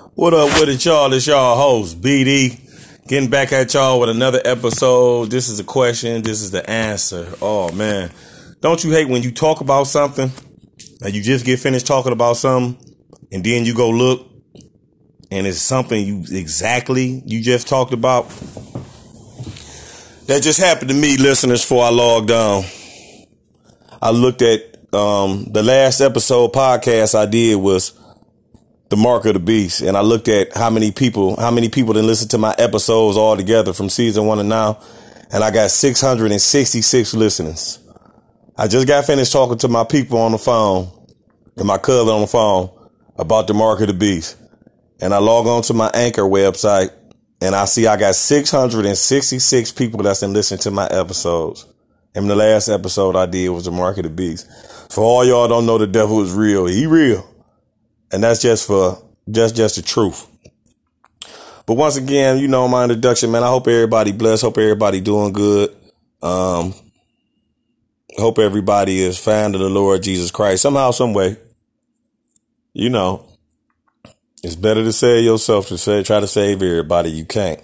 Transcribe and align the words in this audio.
What 0.00 0.32
up 0.32 0.58
with 0.58 0.70
it, 0.70 0.84
y'all? 0.84 1.12
It's 1.12 1.26
y'all 1.26 1.56
host, 1.56 2.00
BD. 2.00 3.06
Getting 3.06 3.28
back 3.28 3.52
at 3.52 3.74
y'all 3.74 4.00
with 4.00 4.08
another 4.08 4.40
episode. 4.44 5.30
This 5.30 5.50
is 5.50 5.60
a 5.60 5.64
question. 5.64 6.22
This 6.22 6.40
is 6.40 6.50
the 6.50 6.68
answer. 6.68 7.28
Oh, 7.42 7.70
man. 7.72 8.10
Don't 8.60 8.82
you 8.82 8.92
hate 8.92 9.08
when 9.08 9.22
you 9.22 9.30
talk 9.30 9.60
about 9.60 9.84
something 9.84 10.32
and 11.02 11.14
you 11.14 11.22
just 11.22 11.44
get 11.44 11.58
finished 11.60 11.86
talking 11.86 12.12
about 12.12 12.38
something 12.38 12.96
and 13.30 13.44
then 13.44 13.66
you 13.66 13.74
go 13.74 13.90
look 13.90 14.26
and 15.30 15.46
it's 15.46 15.60
something 15.60 16.02
you 16.02 16.24
exactly 16.30 17.22
you 17.26 17.42
just 17.42 17.68
talked 17.68 17.92
about? 17.92 18.28
That 20.26 20.40
just 20.42 20.60
happened 20.60 20.90
to 20.90 20.96
me, 20.96 21.18
listeners, 21.18 21.62
before 21.62 21.84
I 21.84 21.90
logged 21.90 22.30
on. 22.30 22.64
I 24.00 24.10
looked 24.12 24.40
at 24.40 24.62
um, 24.94 25.44
the 25.50 25.62
last 25.62 26.00
episode 26.00 26.54
podcast 26.54 27.14
I 27.14 27.26
did 27.26 27.56
was 27.56 27.99
the 28.90 28.96
mark 28.96 29.24
of 29.24 29.34
the 29.34 29.40
beast, 29.40 29.82
and 29.82 29.96
I 29.96 30.00
looked 30.00 30.26
at 30.26 30.54
how 30.56 30.68
many 30.68 30.90
people, 30.90 31.40
how 31.40 31.52
many 31.52 31.68
people 31.68 31.94
didn't 31.94 32.08
listen 32.08 32.28
to 32.30 32.38
my 32.38 32.54
episodes 32.58 33.16
all 33.16 33.36
together 33.36 33.72
from 33.72 33.88
season 33.88 34.26
one 34.26 34.38
to 34.38 34.44
now, 34.44 34.80
and 35.32 35.44
I 35.44 35.52
got 35.52 35.70
666 35.70 37.14
listeners. 37.14 37.78
I 38.58 38.66
just 38.66 38.88
got 38.88 39.04
finished 39.04 39.32
talking 39.32 39.58
to 39.58 39.68
my 39.68 39.84
people 39.84 40.18
on 40.18 40.32
the 40.32 40.38
phone, 40.38 40.90
and 41.56 41.66
my 41.66 41.78
cousin 41.78 42.12
on 42.12 42.22
the 42.22 42.26
phone 42.26 42.70
about 43.16 43.46
the 43.46 43.54
mark 43.54 43.80
of 43.80 43.86
the 43.86 43.94
beast, 43.94 44.36
and 45.00 45.14
I 45.14 45.18
log 45.18 45.46
on 45.46 45.62
to 45.62 45.72
my 45.72 45.90
Anchor 45.94 46.22
website, 46.22 46.90
and 47.40 47.54
I 47.54 47.66
see 47.66 47.86
I 47.86 47.96
got 47.96 48.16
666 48.16 49.70
people 49.72 50.02
that's 50.02 50.20
been 50.20 50.32
listening 50.32 50.60
to 50.60 50.72
my 50.72 50.88
episodes. 50.88 51.64
And 52.12 52.28
the 52.28 52.34
last 52.34 52.68
episode 52.68 53.14
I 53.14 53.26
did 53.26 53.50
was 53.50 53.66
the 53.66 53.70
mark 53.70 53.98
of 53.98 54.02
the 54.02 54.10
beast. 54.10 54.48
For 54.90 55.04
all 55.04 55.24
y'all 55.24 55.46
don't 55.46 55.64
know 55.64 55.78
the 55.78 55.86
devil 55.86 56.20
is 56.22 56.32
real. 56.32 56.66
He 56.66 56.86
real. 56.86 57.29
And 58.12 58.22
that's 58.22 58.42
just 58.42 58.66
for 58.66 59.02
just 59.30 59.56
just 59.56 59.76
the 59.76 59.82
truth. 59.82 60.26
But 61.66 61.74
once 61.74 61.96
again, 61.96 62.38
you 62.38 62.48
know 62.48 62.66
my 62.66 62.84
introduction, 62.84 63.30
man. 63.30 63.44
I 63.44 63.48
hope 63.48 63.68
everybody 63.68 64.12
blessed. 64.12 64.42
Hope 64.42 64.58
everybody 64.58 65.00
doing 65.00 65.32
good. 65.32 65.76
Um 66.22 66.74
hope 68.16 68.38
everybody 68.38 69.00
is 69.00 69.18
fan 69.18 69.54
of 69.54 69.60
the 69.60 69.70
Lord 69.70 70.02
Jesus 70.02 70.30
Christ. 70.30 70.62
Somehow, 70.62 70.90
some 70.90 71.14
way. 71.14 71.36
You 72.72 72.90
know. 72.90 73.26
It's 74.42 74.56
better 74.56 74.82
to 74.82 74.92
save 74.92 75.24
yourself 75.24 75.68
to 75.68 75.76
say 75.76 76.02
try 76.02 76.18
to 76.18 76.26
save 76.26 76.62
everybody. 76.62 77.10
You 77.10 77.26
can't. 77.26 77.60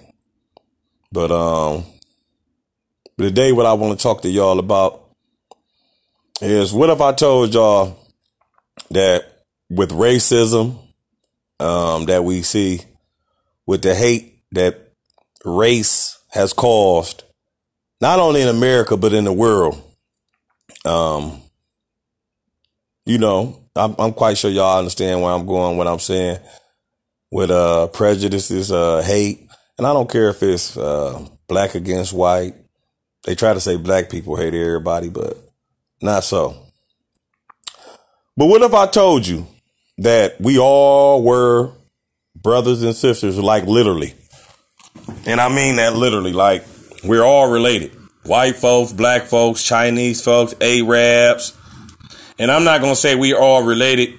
But 1.11 1.31
um 1.31 1.85
today 3.17 3.51
what 3.51 3.65
I 3.65 3.73
want 3.73 3.97
to 3.97 4.03
talk 4.03 4.21
to 4.21 4.29
y'all 4.29 4.59
about 4.59 5.03
is 6.39 6.71
what 6.71 6.91
if 6.91 7.01
I 7.01 7.13
told 7.13 7.53
y'all 7.53 7.97
that 8.91 9.36
with 9.69 9.91
racism 9.91 10.77
um, 11.59 12.05
that 12.05 12.23
we 12.23 12.41
see, 12.41 12.81
with 13.65 13.81
the 13.81 13.95
hate 13.95 14.39
that 14.51 14.93
race 15.43 16.19
has 16.29 16.53
caused, 16.53 17.23
not 17.99 18.19
only 18.19 18.41
in 18.41 18.47
America 18.47 18.95
but 18.95 19.13
in 19.13 19.25
the 19.25 19.33
world, 19.33 19.81
um, 20.85 21.41
you 23.05 23.17
know, 23.17 23.61
I'm, 23.75 23.95
I'm 23.99 24.13
quite 24.13 24.37
sure 24.37 24.51
y'all 24.51 24.79
understand 24.79 25.21
where 25.21 25.31
I'm 25.31 25.45
going, 25.45 25.77
what 25.77 25.87
I'm 25.87 25.99
saying 25.99 26.39
with 27.31 27.51
uh, 27.51 27.87
prejudices, 27.87 28.71
uh, 28.71 29.01
hate, 29.01 29.49
and 29.77 29.85
I 29.85 29.93
don't 29.93 30.09
care 30.09 30.29
if 30.29 30.41
it's 30.43 30.77
uh, 30.77 31.25
black 31.47 31.75
against 31.75 32.13
white. 32.13 32.55
They 33.25 33.35
try 33.35 33.53
to 33.53 33.59
say 33.59 33.75
black 33.77 34.09
people 34.09 34.35
hate 34.35 34.53
everybody, 34.53 35.09
but 35.09 35.37
not 36.01 36.23
so. 36.23 36.55
But 38.35 38.45
what 38.45 38.61
if 38.61 38.73
I 38.73 38.87
told 38.87 39.27
you 39.27 39.47
that 39.99 40.39
we 40.39 40.59
all 40.59 41.23
were 41.23 41.71
brothers 42.35 42.83
and 42.83 42.95
sisters, 42.95 43.37
like 43.37 43.65
literally? 43.65 44.13
And 45.25 45.39
I 45.39 45.49
mean 45.49 45.77
that 45.77 45.95
literally, 45.95 46.33
like 46.33 46.63
we're 47.03 47.23
all 47.23 47.49
related. 47.49 47.91
White 48.23 48.57
folks, 48.57 48.91
black 48.91 49.23
folks, 49.23 49.63
Chinese 49.63 50.21
folks, 50.21 50.53
Arabs. 50.59 51.55
And 52.37 52.51
I'm 52.51 52.63
not 52.65 52.81
going 52.81 52.93
to 52.93 52.99
say 52.99 53.15
we're 53.15 53.39
all 53.39 53.63
related 53.63 54.15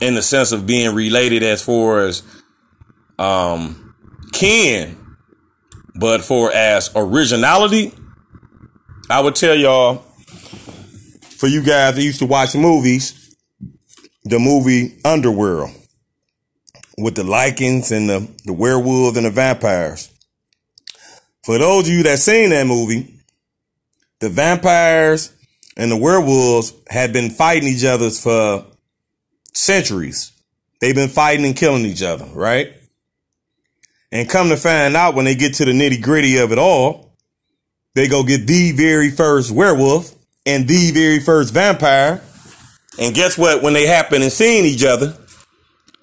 in 0.00 0.14
the 0.14 0.22
sense 0.22 0.52
of 0.52 0.66
being 0.66 0.94
related 0.94 1.42
as 1.42 1.62
far 1.62 2.00
as 2.00 2.22
um 3.18 3.94
kin, 4.32 4.96
but 5.94 6.22
for 6.22 6.52
as 6.52 6.90
originality, 6.94 7.92
I 9.10 9.20
would 9.20 9.34
tell 9.34 9.54
y'all 9.56 10.04
for 11.38 11.46
you 11.48 11.62
guys 11.62 11.96
that 11.96 12.02
used 12.02 12.20
to 12.20 12.26
watch 12.26 12.54
movies, 12.54 13.17
the 14.28 14.38
movie 14.38 14.98
Underworld 15.04 15.70
with 16.98 17.14
the 17.14 17.22
Lycans 17.22 17.90
and 17.90 18.08
the, 18.08 18.28
the 18.44 18.52
werewolves 18.52 19.16
and 19.16 19.24
the 19.24 19.30
vampires. 19.30 20.10
For 21.44 21.58
those 21.58 21.88
of 21.88 21.94
you 21.94 22.02
that 22.02 22.18
seen 22.18 22.50
that 22.50 22.66
movie, 22.66 23.14
the 24.20 24.28
vampires 24.28 25.32
and 25.76 25.90
the 25.90 25.96
werewolves 25.96 26.74
had 26.88 27.12
been 27.12 27.30
fighting 27.30 27.68
each 27.68 27.84
other 27.84 28.10
for 28.10 28.66
centuries. 29.54 30.32
They've 30.80 30.94
been 30.94 31.08
fighting 31.08 31.46
and 31.46 31.56
killing 31.56 31.86
each 31.86 32.02
other, 32.02 32.26
right? 32.34 32.74
And 34.12 34.28
come 34.28 34.48
to 34.48 34.56
find 34.56 34.96
out 34.96 35.14
when 35.14 35.24
they 35.24 35.34
get 35.34 35.54
to 35.54 35.64
the 35.64 35.72
nitty 35.72 36.02
gritty 36.02 36.38
of 36.38 36.52
it 36.52 36.58
all, 36.58 37.16
they 37.94 38.08
go 38.08 38.22
get 38.24 38.46
the 38.46 38.72
very 38.72 39.10
first 39.10 39.50
werewolf 39.50 40.14
and 40.44 40.68
the 40.68 40.90
very 40.90 41.20
first 41.20 41.54
vampire. 41.54 42.20
And 42.98 43.14
guess 43.14 43.38
what? 43.38 43.62
When 43.62 43.72
they 43.72 43.86
happen 43.86 44.22
and 44.22 44.32
seeing 44.32 44.64
each 44.64 44.84
other, 44.84 45.16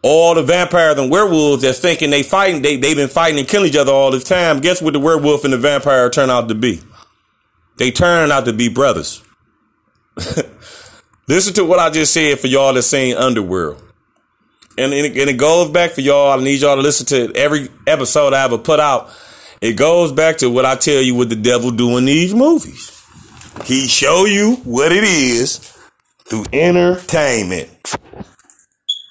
all 0.01 0.35
the 0.35 0.44
vampires 0.44 0.97
and 0.97 1.11
werewolves 1.11 1.63
that's 1.63 1.79
thinking 1.79 2.09
they 2.09 2.23
fighting, 2.23 2.61
they, 2.61 2.78
they've 2.78 2.95
been 2.95 3.09
fighting 3.09 3.39
and 3.39 3.47
killing 3.47 3.69
each 3.69 3.75
other 3.75 3.91
all 3.91 4.11
this 4.11 4.23
time. 4.23 4.61
Guess 4.61 4.81
what 4.81 4.94
the 4.94 5.00
werewolf 5.00 5.44
and 5.44 5.53
the 5.53 5.57
vampire 5.57 6.09
turn 6.09 6.29
out 6.29 6.47
to 6.47 6.56
be? 6.56 6.81
They 7.78 7.91
turn 7.91 8.31
out 8.31 8.45
to 8.45 8.53
be 8.53 8.69
brothers. 8.69 9.22
Listen 11.28 11.53
to 11.56 11.66
what 11.66 11.79
I 11.79 11.89
just 11.89 12.13
said 12.13 12.39
for 12.39 12.47
y'all 12.47 12.73
that's 12.73 12.88
saying 12.88 13.17
underworld. 13.17 13.81
And, 14.77 14.94
and, 14.94 15.06
it, 15.07 15.17
and 15.17 15.29
it 15.29 15.38
goes 15.38 15.72
back 15.72 15.91
for 15.91 16.01
y'all. 16.01 16.38
I 16.38 16.44
need 16.44 16.62
y'all 16.62 16.75
to 16.75 16.81
listen 16.81 17.06
to 17.07 17.33
every 17.33 17.69
episode 17.88 18.33
I 18.33 18.44
ever 18.44 18.57
put 18.57 18.79
out. 18.79 19.09
It 19.62 19.73
goes 19.73 20.12
back 20.12 20.38
to 20.39 20.50
what 20.50 20.66
I 20.66 20.75
tell 20.75 21.01
you 21.01 21.16
what 21.16 21.29
the 21.29 21.35
devil 21.35 21.72
do 21.72 21.97
in 21.97 22.06
these 22.06 22.35
movies. 22.35 22.91
He 23.63 23.88
show 23.88 24.25
you 24.25 24.57
what 24.66 24.91
it 24.91 25.06
is 25.06 25.75
through 26.28 26.46
entertainment. 26.53 27.96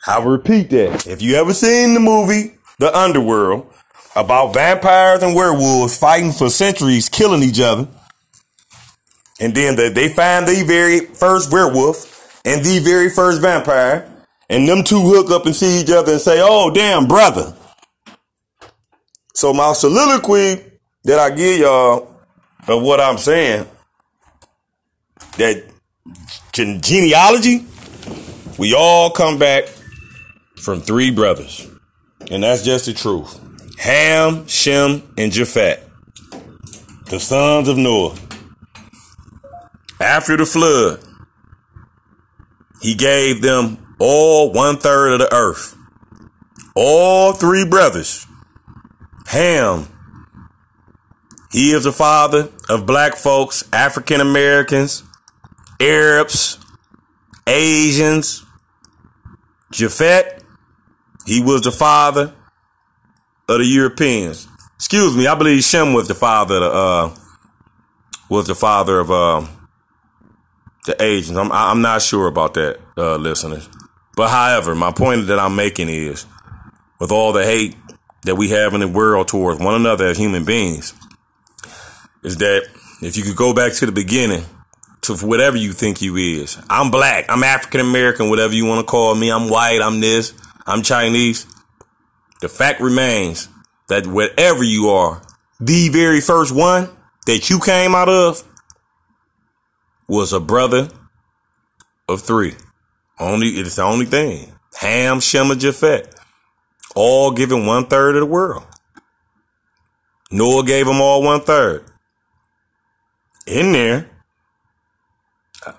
I'll 0.07 0.25
repeat 0.25 0.71
that. 0.71 1.07
If 1.07 1.23
you 1.23 1.37
ever 1.37 1.55
seen 1.55 1.95
the 1.95 2.01
movie 2.01 2.55
The 2.79 2.97
Underworld 2.97 3.73
about 4.17 4.55
vampires 4.55 5.23
and 5.23 5.35
werewolves 5.35 5.97
fighting 5.99 6.33
for 6.33 6.51
centuries, 6.51 7.09
killing 7.09 7.43
each 7.43 7.61
other, 7.61 7.89
and 9.41 9.55
then 9.55 9.77
the, 9.77 9.91
they 9.91 10.09
find 10.09 10.47
the 10.47 10.63
very 10.65 11.01
first 11.01 11.53
werewolf 11.53 12.41
and 12.45 12.65
the 12.65 12.79
very 12.81 13.11
first 13.11 13.41
vampire, 13.41 14.11
and 14.49 14.69
them 14.69 14.85
two 14.85 15.01
hook 15.01 15.31
up 15.31 15.47
and 15.47 15.57
see 15.57 15.81
each 15.81 15.91
other 15.91 16.13
and 16.13 16.21
say, 16.21 16.41
"Oh, 16.43 16.71
damn, 16.71 17.07
brother." 17.07 17.57
So 19.35 19.53
my 19.53 19.73
soliloquy 19.73 20.63
that 21.05 21.19
I 21.19 21.31
give 21.31 21.61
y'all 21.61 22.09
of 22.69 22.83
what 22.83 23.01
I'm 23.01 23.19
saying 23.19 23.67
that 25.39 25.65
genealogy, 26.55 27.67
we 28.59 28.75
all 28.75 29.11
come 29.11 29.39
back 29.39 29.65
from 30.57 30.81
three 30.81 31.11
brothers. 31.11 31.69
And 32.31 32.43
that's 32.43 32.63
just 32.63 32.87
the 32.87 32.93
truth. 32.93 33.41
Ham, 33.79 34.47
Shem, 34.47 35.03
and 35.19 35.33
Japhet, 35.33 35.81
the 37.07 37.19
sons 37.19 37.69
of 37.69 37.77
Noah. 37.77 38.17
After 40.01 40.37
the 40.37 40.47
flood, 40.47 41.01
he 42.81 42.95
gave 42.95 43.43
them 43.43 43.97
all 43.99 44.53
one 44.53 44.77
third 44.77 45.15
of 45.15 45.19
the 45.19 45.35
earth. 45.35 45.77
All 46.77 47.33
three 47.33 47.65
brothers. 47.65 48.27
Ham, 49.27 49.89
he 51.53 51.73
is 51.73 51.85
the 51.85 51.93
father 51.93 52.49
of 52.69 52.87
black 52.87 53.17
folks, 53.17 53.65
African 53.73 54.21
Americans, 54.21 55.05
Arabs, 55.81 56.59
Asians. 57.47 58.45
Japhet, 59.73 60.41
he 61.27 61.43
was 61.43 61.63
the 61.63 61.73
father 61.73 62.33
of 63.49 63.59
the 63.59 63.65
Europeans. 63.65 64.47
Excuse 64.77 65.17
me, 65.17 65.27
I 65.27 65.35
believe 65.35 65.65
Shem 65.65 65.93
was 65.93 66.07
the 66.07 66.15
father 66.15 66.57
of 66.57 66.63
the, 66.63 66.71
uh, 66.71 67.17
was 68.29 68.47
the 68.47 68.55
father 68.55 69.01
of 69.01 69.11
uh, 69.11 69.47
the 70.87 71.03
Asians. 71.03 71.37
I'm 71.37 71.51
I'm 71.51 71.83
not 71.83 72.03
sure 72.03 72.29
about 72.29 72.55
that, 72.55 72.79
uh, 72.97 73.17
listeners. 73.17 73.69
But 74.17 74.29
however, 74.29 74.77
my 74.77 74.93
point 74.93 75.27
that 75.27 75.41
I'm 75.41 75.57
making 75.57 75.89
is, 75.89 76.25
with 77.01 77.11
all 77.11 77.33
the 77.33 77.45
hate 77.45 77.77
that 78.23 78.37
we 78.37 78.51
have 78.51 78.75
in 78.75 78.81
the 78.81 78.89
world 78.89 79.27
towards 79.27 79.61
one 79.61 79.75
another 79.75 80.07
as 80.07 80.19
human 80.19 80.45
beings, 80.45 80.95
is 82.23 82.37
that 82.37 82.69
if 83.03 83.17
you 83.17 83.25
could 83.25 83.37
go 83.37 83.53
back 83.53 83.73
to 83.75 83.87
the 83.87 83.93
beginning 83.93 84.45
to 85.05 85.17
whatever 85.17 85.57
you 85.57 85.73
think 85.73 86.01
you 86.03 86.17
is. 86.17 86.59
I'm 86.71 86.91
black. 86.91 87.27
I'm 87.29 87.45
African 87.45 87.81
American, 87.81 88.31
whatever 88.31 88.55
you 88.55 88.65
want 88.65 88.81
to 88.81 88.91
call 88.91 89.15
me. 89.15 89.31
I'm 89.31 89.49
white. 89.49 89.81
I'm 89.83 90.01
this. 90.01 90.33
I'm 90.67 90.83
Chinese. 90.83 91.47
the 92.41 92.49
fact 92.49 92.81
remains 92.81 93.49
that 93.89 94.07
whatever 94.07 94.65
you 94.65 94.89
are, 94.89 95.23
the 95.61 95.89
very 95.91 96.21
first 96.21 96.55
one 96.55 96.89
that 97.27 97.51
you 97.51 97.61
came 97.61 97.95
out 97.95 98.09
of 98.09 98.43
was 100.09 100.33
a 100.33 100.41
brother 100.41 100.89
of 102.09 102.23
three. 102.23 102.55
Only 103.19 103.49
it's 103.49 103.77
the 103.77 103.83
only 103.83 104.07
thing. 104.07 104.53
Ham, 104.81 105.21
Shem, 105.21 105.51
and 105.51 105.61
Japhet, 105.61 106.15
all 106.95 107.31
given 107.31 107.67
one 107.67 107.87
third 107.87 108.17
of 108.17 108.21
the 108.21 108.27
world. 108.27 108.65
Noah 110.31 110.65
gave 110.65 110.87
them 110.87 111.01
all 111.01 111.23
one 111.23 111.41
third. 111.43 111.85
In 113.47 113.73
there, 113.73 114.11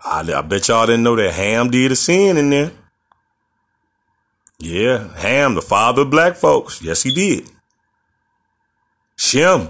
I, 0.03 0.33
I 0.35 0.41
bet 0.41 0.67
y'all 0.67 0.85
didn't 0.85 1.03
know 1.03 1.15
that 1.15 1.33
Ham 1.33 1.69
did 1.69 1.91
a 1.91 1.95
sin 1.95 2.37
in 2.37 2.49
there. 2.49 2.71
Yeah, 4.59 5.15
Ham, 5.17 5.55
the 5.55 5.61
father 5.61 6.03
of 6.03 6.09
black 6.09 6.35
folks. 6.35 6.81
Yes, 6.81 7.03
he 7.03 7.13
did. 7.13 7.49
Shem 9.17 9.69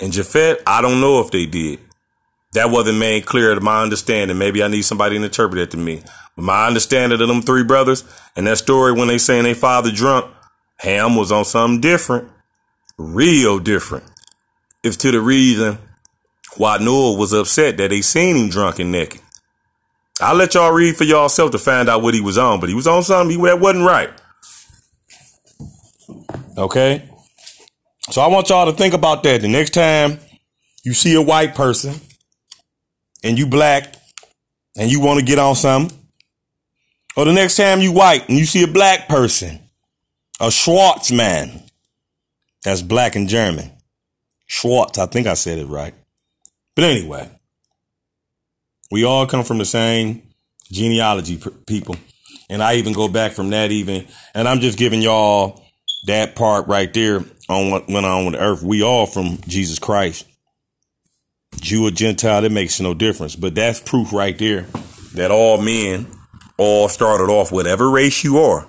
and 0.00 0.12
Japhet, 0.12 0.62
I 0.66 0.80
don't 0.80 1.00
know 1.00 1.20
if 1.20 1.30
they 1.30 1.46
did. 1.46 1.78
That 2.54 2.70
wasn't 2.70 2.98
made 2.98 3.24
clear 3.24 3.54
to 3.54 3.60
my 3.60 3.82
understanding. 3.82 4.36
Maybe 4.36 4.62
I 4.62 4.68
need 4.68 4.82
somebody 4.82 5.18
to 5.18 5.24
interpret 5.24 5.60
it 5.60 5.70
to 5.70 5.76
me. 5.76 6.02
But 6.36 6.42
my 6.42 6.66
understanding 6.66 7.20
of 7.20 7.28
them 7.28 7.42
three 7.42 7.64
brothers 7.64 8.04
and 8.36 8.46
that 8.46 8.58
story 8.58 8.92
when 8.92 9.08
they 9.08 9.18
saying 9.18 9.44
they 9.44 9.54
father 9.54 9.90
drunk, 9.90 10.30
Ham 10.78 11.16
was 11.16 11.32
on 11.32 11.44
something 11.44 11.80
different. 11.80 12.28
Real 12.98 13.58
different. 13.58 14.04
It's 14.82 14.96
to 14.98 15.10
the 15.10 15.20
reason 15.20 15.78
why 16.56 16.78
Noah 16.78 17.16
was 17.16 17.32
upset 17.32 17.76
that 17.78 17.90
they 17.90 18.02
seen 18.02 18.36
him 18.36 18.48
drunk 18.48 18.78
and 18.78 18.92
naked. 18.92 19.20
I'll 20.20 20.36
let 20.36 20.54
y'all 20.54 20.72
read 20.72 20.96
for 20.96 21.04
yourself 21.04 21.50
to 21.52 21.58
find 21.58 21.88
out 21.88 22.02
what 22.02 22.14
he 22.14 22.20
was 22.20 22.38
on, 22.38 22.60
but 22.60 22.68
he 22.68 22.74
was 22.74 22.86
on 22.86 23.02
something 23.02 23.40
that 23.42 23.60
wasn't 23.60 23.86
right. 23.86 24.10
Okay? 26.56 27.08
So 28.10 28.20
I 28.20 28.28
want 28.28 28.48
y'all 28.50 28.70
to 28.70 28.76
think 28.76 28.94
about 28.94 29.22
that. 29.22 29.40
The 29.40 29.48
next 29.48 29.70
time 29.70 30.18
you 30.84 30.92
see 30.92 31.14
a 31.14 31.22
white 31.22 31.54
person 31.54 31.94
and 33.24 33.38
you 33.38 33.46
black 33.46 33.94
and 34.76 34.90
you 34.90 35.00
want 35.00 35.20
to 35.20 35.24
get 35.24 35.38
on 35.38 35.54
something, 35.54 35.98
or 37.16 37.24
the 37.24 37.32
next 37.32 37.56
time 37.56 37.80
you 37.80 37.92
white 37.92 38.28
and 38.28 38.38
you 38.38 38.44
see 38.44 38.62
a 38.62 38.68
black 38.68 39.08
person, 39.08 39.60
a 40.40 40.46
Schwarzman, 40.46 41.68
that's 42.62 42.82
black 42.82 43.16
and 43.16 43.28
German. 43.28 43.70
Schwartz, 44.46 44.98
I 44.98 45.06
think 45.06 45.26
I 45.26 45.34
said 45.34 45.58
it 45.58 45.66
right. 45.66 45.94
But 46.74 46.84
anyway, 46.84 47.30
we 48.90 49.04
all 49.04 49.26
come 49.26 49.44
from 49.44 49.58
the 49.58 49.64
same 49.64 50.22
genealogy 50.70 51.40
people. 51.66 51.96
And 52.48 52.62
I 52.62 52.74
even 52.74 52.92
go 52.92 53.08
back 53.08 53.32
from 53.32 53.50
that 53.50 53.70
even, 53.70 54.06
and 54.34 54.46
I'm 54.48 54.60
just 54.60 54.78
giving 54.78 55.00
y'all 55.00 55.62
that 56.06 56.34
part 56.34 56.66
right 56.66 56.92
there 56.92 57.24
on 57.48 57.70
what 57.70 57.88
went 57.88 58.06
on 58.06 58.24
with 58.24 58.34
the 58.34 58.40
earth. 58.40 58.62
We 58.62 58.82
all 58.82 59.06
from 59.06 59.38
Jesus 59.46 59.78
Christ. 59.78 60.26
Jew 61.56 61.86
or 61.86 61.90
Gentile, 61.90 62.44
it 62.44 62.52
makes 62.52 62.80
no 62.80 62.94
difference. 62.94 63.36
But 63.36 63.54
that's 63.54 63.80
proof 63.80 64.12
right 64.12 64.36
there 64.36 64.66
that 65.14 65.30
all 65.30 65.60
men 65.60 66.06
all 66.56 66.88
started 66.88 67.30
off 67.30 67.52
whatever 67.52 67.90
race 67.90 68.24
you 68.24 68.38
are. 68.38 68.66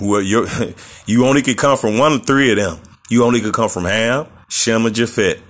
Well, 0.00 0.22
you 0.22 0.46
you 1.06 1.26
only 1.26 1.42
could 1.42 1.58
come 1.58 1.76
from 1.76 1.98
one 1.98 2.12
of 2.12 2.26
three 2.26 2.50
of 2.50 2.56
them. 2.56 2.78
You 3.10 3.24
only 3.24 3.40
could 3.40 3.54
come 3.54 3.68
from 3.68 3.84
Ham, 3.84 4.26
Shem, 4.48 4.84
and 4.84 4.94
Japhet, 4.94 5.40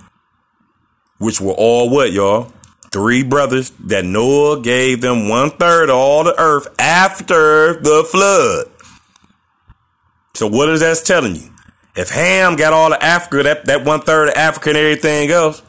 which 1.19 1.39
were 1.39 1.53
all 1.53 1.89
what, 1.89 2.11
y'all? 2.11 2.51
Three 2.91 3.21
brothers 3.21 3.69
that 3.85 4.03
Noah 4.03 4.61
gave 4.61 5.01
them 5.01 5.29
one 5.29 5.51
third 5.51 5.89
of 5.89 5.95
all 5.95 6.23
the 6.23 6.39
earth 6.39 6.67
after 6.79 7.79
the 7.79 8.03
flood. 8.09 8.65
So 10.33 10.47
what 10.47 10.69
is 10.69 10.79
that 10.79 10.99
telling 11.05 11.35
you? 11.35 11.49
If 11.95 12.09
Ham 12.09 12.55
got 12.55 12.73
all 12.73 12.93
of 12.93 12.99
Africa, 13.01 13.43
that, 13.43 13.65
that 13.65 13.85
one 13.85 14.01
third 14.01 14.29
of 14.29 14.35
Africa 14.35 14.69
and 14.69 14.77
everything 14.77 15.29
else, 15.29 15.61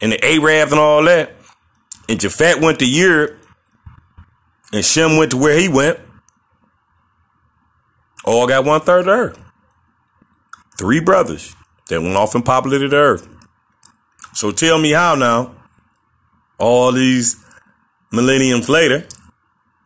and 0.00 0.12
the 0.12 0.22
Arabs 0.22 0.72
and 0.72 0.80
all 0.80 1.02
that, 1.04 1.32
and 2.08 2.18
Japhet 2.18 2.60
went 2.60 2.78
to 2.80 2.88
Europe, 2.88 3.38
and 4.72 4.84
Shem 4.84 5.16
went 5.16 5.30
to 5.30 5.36
where 5.36 5.58
he 5.58 5.68
went, 5.68 5.98
all 8.24 8.46
got 8.46 8.64
one 8.64 8.80
third 8.80 9.02
of 9.02 9.08
earth. 9.08 9.38
Three 10.76 11.00
brothers 11.00 11.54
that 11.88 12.02
went 12.02 12.16
off 12.16 12.34
and 12.34 12.44
populated 12.44 12.88
the 12.88 12.96
earth. 12.96 13.28
So 14.36 14.52
tell 14.52 14.78
me 14.78 14.90
how 14.90 15.14
now, 15.14 15.54
all 16.58 16.92
these 16.92 17.42
millenniums 18.12 18.68
later, 18.68 19.06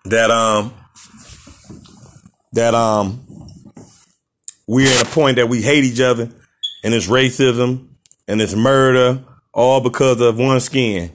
that 0.07 0.33
um 0.33 0.75
that 2.55 2.75
um 2.75 3.25
we're 4.67 4.91
at 4.91 5.07
a 5.07 5.09
point 5.09 5.37
that 5.37 5.49
we 5.49 5.63
hate 5.63 5.85
each 5.85 6.01
other 6.01 6.29
and 6.83 6.93
it's 6.93 7.07
racism 7.07 7.91
and 8.27 8.43
it's 8.43 8.57
murder 8.57 9.23
all 9.55 9.81
because 9.81 10.21
of 10.21 10.37
one 10.37 10.59
skin. 10.59 11.13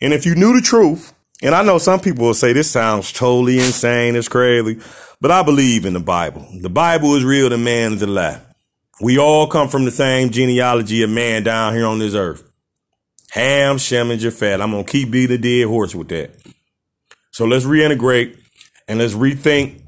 And 0.00 0.12
if 0.12 0.24
you 0.24 0.36
knew 0.36 0.54
the 0.54 0.64
truth, 0.64 1.12
and 1.42 1.56
I 1.56 1.64
know 1.64 1.78
some 1.78 1.98
people 1.98 2.26
will 2.26 2.34
say 2.34 2.52
this 2.52 2.70
sounds 2.70 3.12
totally 3.12 3.58
insane, 3.58 4.14
it's 4.14 4.28
crazy, 4.28 4.80
but 5.20 5.32
I 5.32 5.42
believe 5.42 5.84
in 5.84 5.94
the 5.94 6.00
Bible. 6.00 6.46
The 6.60 6.70
Bible 6.70 7.16
is 7.16 7.24
real, 7.24 7.48
the 7.48 7.58
man 7.58 7.94
is 7.94 8.02
a 8.02 8.06
lie. 8.06 8.40
We 9.00 9.18
all 9.18 9.48
come 9.48 9.66
from 9.66 9.84
the 9.84 9.90
same 9.90 10.30
genealogy 10.30 11.02
of 11.02 11.10
man 11.10 11.42
down 11.42 11.74
here 11.74 11.86
on 11.86 11.98
this 11.98 12.14
earth. 12.14 12.50
Ham, 13.32 13.78
Shem, 13.78 14.10
and 14.10 14.20
Japhet. 14.20 14.60
I'm 14.60 14.72
going 14.72 14.84
to 14.84 14.90
keep 14.90 15.10
beating 15.10 15.40
the 15.40 15.60
dead 15.62 15.66
horse 15.66 15.94
with 15.94 16.08
that. 16.08 16.32
So 17.30 17.46
let's 17.46 17.64
reintegrate 17.64 18.38
and 18.86 18.98
let's 18.98 19.14
rethink 19.14 19.80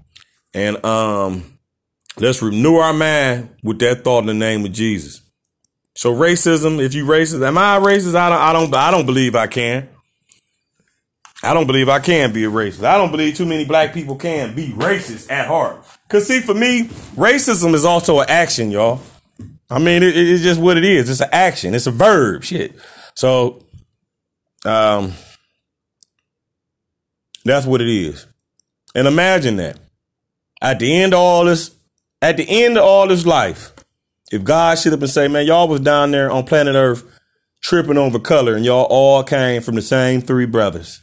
and 0.54 0.82
um, 0.82 1.58
let's 2.18 2.40
renew 2.40 2.76
our 2.76 2.94
mind 2.94 3.50
with 3.62 3.80
that 3.80 4.02
thought 4.02 4.20
in 4.20 4.26
the 4.26 4.34
name 4.34 4.64
of 4.64 4.72
Jesus. 4.72 5.20
So 5.94 6.14
racism, 6.14 6.80
if 6.80 6.94
you 6.94 7.04
racist, 7.04 7.46
am 7.46 7.58
I 7.58 7.78
racist? 7.78 8.14
I 8.14 8.30
don't, 8.30 8.38
I 8.38 8.52
don't, 8.54 8.74
I 8.74 8.90
don't 8.90 9.04
believe 9.04 9.36
I 9.36 9.46
can. 9.46 9.90
I 11.42 11.52
don't 11.52 11.66
believe 11.66 11.90
I 11.90 11.98
can 11.98 12.32
be 12.32 12.44
a 12.44 12.50
racist. 12.50 12.84
I 12.84 12.96
don't 12.96 13.10
believe 13.10 13.36
too 13.36 13.44
many 13.44 13.66
black 13.66 13.92
people 13.92 14.16
can 14.16 14.54
be 14.54 14.68
racist 14.68 15.30
at 15.30 15.48
heart. 15.48 15.84
Cause 16.08 16.26
see, 16.26 16.40
for 16.40 16.54
me, 16.54 16.84
racism 17.14 17.74
is 17.74 17.84
also 17.84 18.20
an 18.20 18.26
action, 18.30 18.70
y'all. 18.70 19.02
I 19.68 19.78
mean, 19.78 20.02
it, 20.02 20.16
it's 20.16 20.42
just 20.42 20.58
what 20.58 20.78
it 20.78 20.84
is. 20.84 21.10
It's 21.10 21.20
an 21.20 21.28
action. 21.30 21.74
It's 21.74 21.86
a 21.86 21.90
verb. 21.90 22.44
Shit. 22.44 22.74
So, 23.14 23.64
um, 24.64 25.12
that's 27.44 27.66
what 27.66 27.80
it 27.80 27.88
is. 27.88 28.26
And 28.94 29.06
imagine 29.06 29.56
that 29.56 29.78
at 30.62 30.78
the 30.78 30.96
end 30.96 31.12
of 31.12 31.20
all 31.20 31.44
this, 31.44 31.74
at 32.22 32.36
the 32.36 32.64
end 32.64 32.78
of 32.78 32.84
all 32.84 33.06
this 33.06 33.26
life, 33.26 33.72
if 34.32 34.42
God 34.42 34.78
should 34.78 34.94
up 34.94 35.00
and 35.00 35.10
say, 35.10 35.28
man, 35.28 35.46
y'all 35.46 35.68
was 35.68 35.80
down 35.80 36.10
there 36.10 36.30
on 36.30 36.44
planet 36.44 36.74
Earth 36.74 37.04
tripping 37.60 37.98
over 37.98 38.18
color 38.18 38.54
and 38.54 38.64
y'all 38.64 38.86
all 38.88 39.22
came 39.22 39.62
from 39.62 39.74
the 39.74 39.82
same 39.82 40.20
three 40.20 40.46
brothers. 40.46 41.00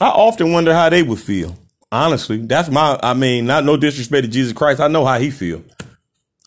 I 0.00 0.08
often 0.08 0.52
wonder 0.52 0.72
how 0.72 0.88
they 0.88 1.02
would 1.02 1.18
feel. 1.18 1.56
Honestly, 1.90 2.38
that's 2.38 2.68
my, 2.68 2.98
I 3.02 3.14
mean, 3.14 3.46
not 3.46 3.64
no 3.64 3.76
disrespect 3.76 4.24
to 4.24 4.30
Jesus 4.30 4.52
Christ. 4.52 4.80
I 4.80 4.88
know 4.88 5.04
how 5.04 5.18
he 5.18 5.30
feel. 5.30 5.62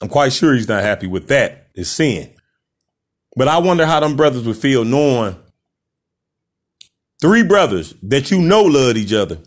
I'm 0.01 0.07
quite 0.07 0.33
sure 0.33 0.53
he's 0.53 0.67
not 0.67 0.83
happy 0.83 1.07
with 1.07 1.27
that. 1.27 1.67
It's 1.73 1.89
sin. 1.89 2.29
But 3.35 3.47
I 3.47 3.59
wonder 3.59 3.85
how 3.85 3.99
them 3.99 4.15
brothers 4.15 4.43
would 4.43 4.57
feel 4.57 4.83
knowing 4.83 5.35
three 7.21 7.43
brothers 7.43 7.93
that 8.03 8.31
you 8.31 8.41
know 8.41 8.63
loved 8.63 8.97
each 8.97 9.13
other. 9.13 9.37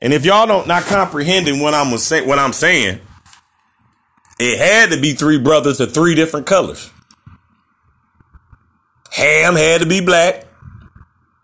And 0.00 0.12
if 0.12 0.24
y'all 0.24 0.46
don't 0.46 0.68
not 0.68 0.84
comprehending 0.84 1.60
what 1.60 1.74
I'm 1.74 1.96
saying, 1.98 2.28
what 2.28 2.38
I'm 2.38 2.52
saying, 2.52 3.00
it 4.38 4.58
had 4.58 4.90
to 4.90 5.00
be 5.00 5.12
three 5.12 5.38
brothers 5.38 5.80
of 5.80 5.94
three 5.94 6.14
different 6.14 6.46
colors. 6.46 6.90
Ham 9.12 9.54
had 9.54 9.82
to 9.82 9.86
be 9.86 10.00
black, 10.00 10.46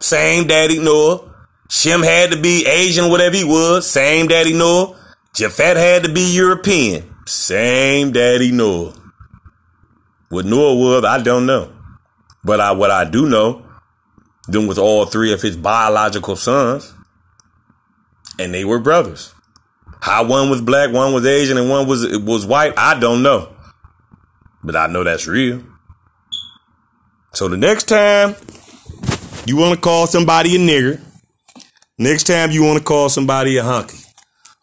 same 0.00 0.46
daddy 0.46 0.78
Noah. 0.78 1.24
Shem 1.70 2.02
had 2.02 2.32
to 2.32 2.40
be 2.40 2.66
Asian, 2.66 3.10
whatever 3.10 3.36
he 3.36 3.44
was, 3.44 3.88
same 3.88 4.26
daddy 4.26 4.54
Noah. 4.54 4.96
Japhet 5.34 5.76
had 5.76 6.04
to 6.04 6.12
be 6.12 6.34
European, 6.34 7.14
same 7.26 8.10
daddy 8.10 8.50
Noah. 8.50 8.94
What 10.30 10.46
Noah 10.46 10.74
was, 10.74 11.04
I 11.04 11.22
don't 11.22 11.46
know. 11.46 11.77
But 12.48 12.60
I, 12.60 12.72
what 12.72 12.90
I 12.90 13.04
do 13.04 13.28
know, 13.28 13.62
them 14.48 14.66
was 14.66 14.78
all 14.78 15.04
three 15.04 15.34
of 15.34 15.42
his 15.42 15.54
biological 15.54 16.34
sons, 16.34 16.94
and 18.38 18.54
they 18.54 18.64
were 18.64 18.78
brothers. 18.78 19.34
How 20.00 20.24
one 20.24 20.48
was 20.48 20.62
black, 20.62 20.90
one 20.90 21.12
was 21.12 21.26
Asian, 21.26 21.58
and 21.58 21.68
one 21.68 21.86
was 21.86 22.08
was 22.20 22.46
white, 22.46 22.72
I 22.78 22.98
don't 22.98 23.22
know. 23.22 23.54
But 24.64 24.76
I 24.76 24.86
know 24.86 25.04
that's 25.04 25.26
real. 25.26 25.62
So 27.34 27.48
the 27.48 27.58
next 27.58 27.84
time 27.84 28.34
you 29.44 29.58
want 29.58 29.74
to 29.74 29.80
call 29.80 30.06
somebody 30.06 30.56
a 30.56 30.58
nigger, 30.58 31.02
next 31.98 32.24
time 32.24 32.50
you 32.50 32.64
want 32.64 32.78
to 32.78 32.84
call 32.84 33.10
somebody 33.10 33.58
a 33.58 33.62
hunky, 33.62 33.98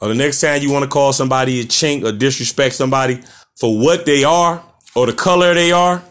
or 0.02 0.08
the 0.08 0.16
next 0.16 0.42
time 0.42 0.60
you 0.64 0.72
want 0.72 0.82
to 0.82 0.90
call 0.90 1.14
somebody 1.14 1.62
a 1.62 1.66
chink 1.66 2.04
or 2.04 2.12
disrespect 2.12 2.74
somebody 2.74 3.22
for 3.60 3.78
what 3.78 4.08
they 4.08 4.24
are 4.24 4.64
or 4.96 5.06
the 5.06 5.14
color 5.14 5.54
they 5.54 5.72
are, 5.72 6.04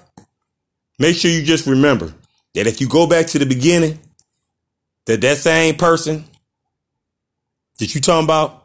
make 0.99 1.17
sure 1.17 1.31
you 1.31 1.43
just 1.43 1.67
remember 1.67 2.15
that 2.55 2.67
if 2.67 2.81
you 2.81 2.89
go 2.89 3.07
back 3.07 3.27
to 3.29 3.39
the 3.39 3.47
beginning, 3.47 3.99
that 5.07 5.21
that 5.21 5.39
same 5.39 5.77
person 5.77 6.25
that 7.79 7.95
you 7.95 8.01
talking 8.01 8.25
about 8.25 8.63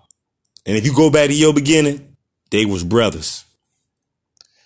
And 0.66 0.78
if 0.78 0.86
you 0.86 0.94
go 0.94 1.10
back 1.10 1.30
to 1.30 1.34
your 1.36 1.54
beginning, 1.54 2.16
they 2.52 2.66
was 2.66 2.84
brothers. 2.84 3.44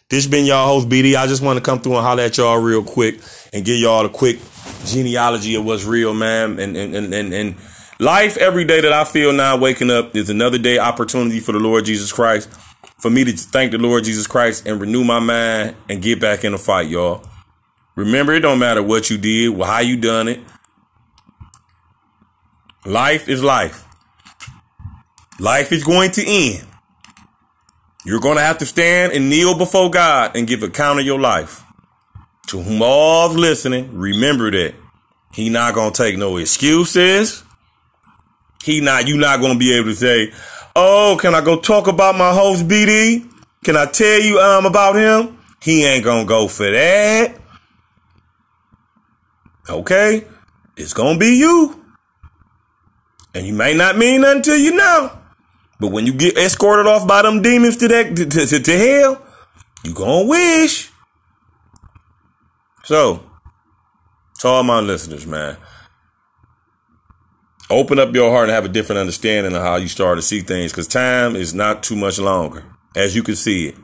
This 0.09 0.27
been 0.27 0.45
y'all 0.45 0.67
host 0.67 0.89
BD. 0.89 1.15
I 1.15 1.27
just 1.27 1.41
want 1.41 1.57
to 1.57 1.63
come 1.63 1.79
through 1.79 1.95
and 1.95 2.05
holler 2.05 2.23
at 2.23 2.37
y'all 2.37 2.57
real 2.57 2.83
quick 2.83 3.21
and 3.53 3.65
give 3.65 3.77
y'all 3.77 4.05
a 4.05 4.09
quick 4.09 4.39
genealogy 4.85 5.55
of 5.55 5.65
what's 5.65 5.85
real, 5.85 6.13
man. 6.13 6.59
And 6.59 6.77
and 6.77 6.95
and 6.95 7.13
and, 7.13 7.33
and 7.33 7.55
life 7.99 8.37
every 8.37 8.65
day 8.65 8.81
that 8.81 8.93
I 8.93 9.05
feel 9.05 9.33
now 9.33 9.57
waking 9.57 9.89
up 9.89 10.15
is 10.15 10.29
another 10.29 10.57
day 10.57 10.77
opportunity 10.77 11.39
for 11.39 11.53
the 11.53 11.59
Lord 11.59 11.85
Jesus 11.85 12.11
Christ. 12.11 12.49
For 12.99 13.09
me 13.09 13.23
to 13.23 13.31
thank 13.31 13.71
the 13.71 13.77
Lord 13.77 14.03
Jesus 14.03 14.27
Christ 14.27 14.67
and 14.67 14.79
renew 14.79 15.03
my 15.03 15.19
mind 15.19 15.75
and 15.89 16.01
get 16.01 16.19
back 16.19 16.43
in 16.43 16.51
the 16.51 16.57
fight, 16.57 16.89
y'all. 16.89 17.25
Remember, 17.95 18.33
it 18.33 18.39
don't 18.39 18.59
matter 18.59 18.81
what 18.81 19.09
you 19.09 19.17
did, 19.17 19.59
how 19.61 19.79
you 19.79 19.97
done 19.97 20.27
it. 20.27 20.41
Life 22.85 23.29
is 23.29 23.43
life. 23.43 23.85
Life 25.39 25.71
is 25.71 25.83
going 25.83 26.11
to 26.11 26.25
end. 26.25 26.67
You're 28.05 28.19
going 28.19 28.37
to 28.37 28.43
have 28.43 28.57
to 28.57 28.65
stand 28.65 29.13
and 29.13 29.29
kneel 29.29 29.57
before 29.57 29.89
God 29.89 30.35
and 30.35 30.47
give 30.47 30.63
account 30.63 30.99
of 30.99 31.05
your 31.05 31.19
life. 31.19 31.63
To 32.47 32.61
whom 32.61 32.81
all's 32.81 33.35
listening, 33.35 33.97
remember 33.97 34.51
that 34.51 34.75
he 35.33 35.49
not 35.49 35.73
going 35.73 35.93
to 35.93 36.03
take 36.03 36.17
no 36.17 36.37
excuses. 36.37 37.43
He 38.63 38.81
not, 38.81 39.07
you 39.07 39.17
not 39.17 39.39
going 39.39 39.53
to 39.53 39.59
be 39.59 39.75
able 39.77 39.89
to 39.89 39.95
say, 39.95 40.33
Oh, 40.75 41.17
can 41.19 41.35
I 41.35 41.41
go 41.41 41.59
talk 41.59 41.87
about 41.87 42.15
my 42.15 42.33
host 42.33 42.67
BD? 42.67 43.29
Can 43.63 43.77
I 43.77 43.85
tell 43.85 44.19
you, 44.19 44.39
um, 44.39 44.65
about 44.65 44.95
him? 44.95 45.37
He 45.61 45.85
ain't 45.85 46.03
going 46.03 46.25
to 46.25 46.27
go 46.27 46.47
for 46.47 46.69
that. 46.69 47.37
Okay. 49.69 50.25
It's 50.75 50.93
going 50.93 51.15
to 51.15 51.19
be 51.19 51.37
you. 51.37 51.83
And 53.33 53.47
you 53.47 53.53
may 53.53 53.73
not 53.73 53.97
mean 53.97 54.21
nothing 54.21 54.43
to 54.43 54.61
you 54.61 54.75
now. 54.75 55.23
But 55.79 55.91
when 55.91 56.05
you 56.05 56.13
get 56.13 56.37
escorted 56.37 56.85
off 56.85 57.07
by 57.07 57.23
them 57.23 57.41
demons 57.41 57.77
to 57.77 57.87
that 57.89 58.15
to, 58.15 58.25
to, 58.25 58.59
to 58.59 58.77
hell, 58.77 59.21
you 59.83 59.93
gonna 59.93 60.25
wish. 60.25 60.89
So, 62.85 63.29
to 64.39 64.47
all 64.47 64.63
my 64.63 64.79
listeners, 64.79 65.27
man, 65.27 65.57
open 67.69 67.99
up 67.99 68.13
your 68.13 68.31
heart 68.31 68.45
and 68.45 68.53
have 68.53 68.65
a 68.65 68.69
different 68.69 68.99
understanding 68.99 69.53
of 69.55 69.61
how 69.61 69.75
you 69.75 69.87
start 69.87 70.17
to 70.17 70.21
see 70.21 70.41
things, 70.41 70.71
because 70.71 70.87
time 70.87 71.35
is 71.35 71.53
not 71.53 71.83
too 71.83 71.95
much 71.95 72.19
longer, 72.19 72.63
as 72.95 73.15
you 73.15 73.23
can 73.23 73.35
see 73.35 73.67
it. 73.67 73.75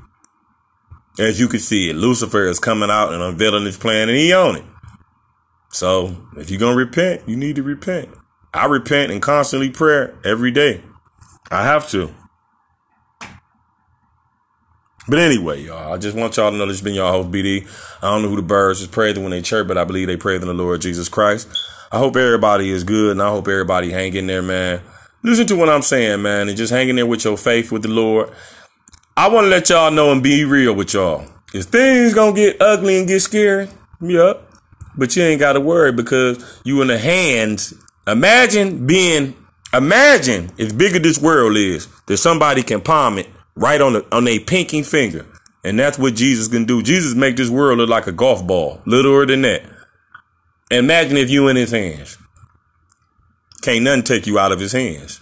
As 1.18 1.40
you 1.40 1.50
can 1.50 1.60
see 1.60 1.90
it, 1.90 1.98
Lucifer 1.98 2.46
is 2.46 2.60
coming 2.60 2.90
out 2.90 3.12
and 3.12 3.22
unveiling 3.22 3.66
his 3.66 3.78
plan, 3.78 4.08
and 4.08 4.18
he 4.18 4.32
on 4.32 4.58
it. 4.58 4.66
So, 5.72 6.16
if 6.38 6.50
you're 6.50 6.60
gonna 6.60 6.76
repent, 6.76 7.28
you 7.28 7.36
need 7.36 7.56
to 7.58 7.64
repent. 7.64 8.10
I 8.54 8.66
repent 8.66 9.12
and 9.12 9.22
constantly 9.22 9.70
pray 9.70 10.10
every 10.26 10.52
day. 10.52 10.82
I 11.52 11.64
have 11.64 11.90
to. 11.90 12.14
But 15.08 15.20
anyway, 15.20 15.64
y'all, 15.64 15.94
I 15.94 15.98
just 15.98 16.16
want 16.16 16.38
y'all 16.38 16.52
to 16.52 16.58
know 16.58 16.68
this 16.68 16.78
has 16.78 16.84
been 16.84 16.94
y'all 16.94 17.12
host 17.12 17.32
BD. 17.32 17.68
I 18.02 18.12
don't 18.12 18.22
know 18.22 18.30
who 18.30 18.36
the 18.36 18.44
birds 18.44 18.82
is 18.82 18.88
praising 18.88 19.24
when 19.24 19.32
they 19.32 19.42
chirp, 19.42 19.68
but 19.68 19.78
I 19.78 19.84
believe 19.84 20.08
they 20.08 20.18
praise 20.18 20.42
in 20.42 20.48
the 20.48 20.54
Lord 20.54 20.82
Jesus 20.82 21.10
Christ. 21.10 21.48
I 21.92 21.98
hope 21.98 22.16
everybody 22.16 22.70
is 22.70 22.84
good 22.84 23.14
and 23.14 23.22
I 23.22 23.30
hope 23.30 23.48
everybody 23.48 23.92
hang 23.92 24.14
in 24.14 24.28
there, 24.28 24.44
man. 24.44 24.82
Listen 25.24 25.48
to 25.48 25.56
what 25.56 25.70
I'm 25.70 25.82
saying, 25.82 26.22
man, 26.22 26.48
and 26.48 26.58
just 26.58 26.72
hang 26.72 26.90
in 26.90 26.96
there 26.96 27.08
with 27.08 27.26
your 27.26 27.38
faith 27.38 27.72
with 27.72 27.82
the 27.82 27.90
Lord. 27.90 28.30
I 29.18 29.28
want 29.30 29.46
to 29.46 29.50
let 29.50 29.70
y'all 29.70 29.92
know 29.92 30.12
and 30.12 30.22
be 30.22 30.46
real 30.46 30.74
with 30.74 30.94
y'all. 30.94 31.26
If 31.54 31.66
things 31.66 32.14
gonna 32.14 32.36
get 32.36 32.62
ugly 32.62 33.00
and 33.00 33.08
get 33.08 33.22
scary, 33.22 33.68
yep. 34.02 34.49
But 34.98 35.16
you 35.16 35.24
ain't 35.24 35.40
gotta 35.40 35.60
worry 35.60 35.92
because 35.92 36.62
you 36.64 36.82
in 36.82 36.88
the 36.88 36.98
hands 36.98 37.74
Imagine 38.10 38.88
being, 38.88 39.36
imagine 39.72 40.52
as 40.58 40.74
big 40.74 40.96
as 40.96 41.02
this 41.02 41.22
world 41.22 41.56
is 41.56 41.88
that 42.08 42.18
somebody 42.18 42.64
can 42.64 42.82
palm 42.82 43.20
it 43.20 43.28
right 43.56 43.80
on 43.80 43.94
the, 43.94 44.06
on 44.12 44.28
a 44.28 44.40
pinky 44.40 44.82
finger. 44.82 45.28
And 45.64 45.78
that's 45.78 46.00
what 46.00 46.16
Jesus 46.16 46.48
can 46.48 46.66
do. 46.66 46.82
Jesus 46.82 47.14
make 47.14 47.36
this 47.36 47.50
world 47.50 47.78
look 47.78 47.90
like 47.90 48.08
a 48.08 48.12
golf 48.12 48.46
ball, 48.48 48.82
littler 48.86 49.28
than 49.28 49.44
that. 49.44 49.64
Imagine 50.72 51.18
if 51.18 51.30
you 51.30 51.48
in 51.50 51.56
his 51.56 51.72
hands. 51.72 52.18
Can't 53.62 53.84
nothing 53.84 54.04
take 54.04 54.26
you 54.26 54.40
out 54.40 54.52
of 54.52 54.60
his 54.60 54.72
hands. 54.72 55.22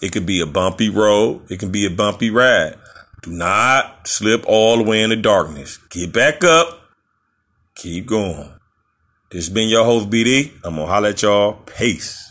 It 0.00 0.12
could 0.12 0.26
be 0.26 0.40
a 0.40 0.46
bumpy 0.46 0.90
road. 0.90 1.50
It 1.50 1.58
can 1.58 1.72
be 1.72 1.84
a 1.84 1.90
bumpy 1.90 2.30
ride. 2.30 2.76
Do 3.22 3.32
not 3.32 4.06
slip 4.06 4.44
all 4.46 4.76
the 4.76 4.84
way 4.84 5.02
in 5.02 5.10
the 5.10 5.16
darkness. 5.16 5.78
Get 5.90 6.12
back 6.12 6.44
up. 6.44 6.80
Keep 7.74 8.06
going. 8.06 8.57
This 9.30 9.44
has 9.44 9.54
been 9.54 9.68
your 9.68 9.84
host, 9.84 10.08
BD. 10.08 10.52
I'm 10.64 10.76
going 10.76 10.86
to 10.86 10.92
holler 10.92 11.08
at 11.10 11.20
y'all. 11.20 11.52
Peace. 11.66 12.27